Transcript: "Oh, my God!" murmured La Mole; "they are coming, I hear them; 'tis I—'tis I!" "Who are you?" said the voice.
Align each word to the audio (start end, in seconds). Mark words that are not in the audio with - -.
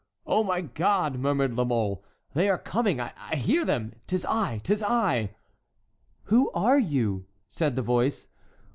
"Oh, 0.25 0.43
my 0.43 0.61
God!" 0.61 1.19
murmured 1.19 1.53
La 1.53 1.63
Mole; 1.63 2.03
"they 2.33 2.49
are 2.49 2.57
coming, 2.57 2.99
I 2.99 3.35
hear 3.35 3.63
them; 3.63 3.93
'tis 4.07 4.25
I—'tis 4.25 4.81
I!" 4.81 5.35
"Who 6.23 6.49
are 6.55 6.79
you?" 6.79 7.27
said 7.49 7.75
the 7.75 7.83
voice. 7.83 8.27